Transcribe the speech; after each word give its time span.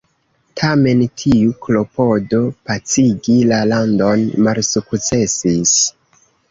Tamen 0.61 1.03
tiu 1.23 1.53
klopodo 1.67 2.41
pacigi 2.71 3.39
la 3.53 3.63
landon 3.75 4.29
malsukcesis. 4.49 5.81